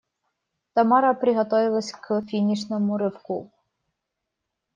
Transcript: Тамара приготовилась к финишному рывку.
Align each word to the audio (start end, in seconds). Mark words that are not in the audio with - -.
Тамара 0.73 1.13
приготовилась 1.13 1.91
к 1.91 2.23
финишному 2.23 2.97
рывку. 2.97 3.53